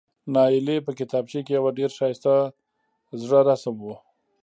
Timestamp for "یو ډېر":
1.57-1.89